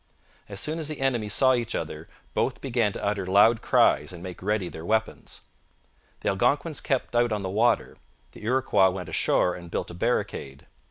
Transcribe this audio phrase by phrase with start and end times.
[0.49, 4.23] As soon as the enemies saw each other, both began to utter loud cries and
[4.23, 5.41] make ready their weapons.
[6.21, 7.97] The Algonquins kept out on the water;
[8.31, 10.65] the Iroquois went ashore and built a barricade.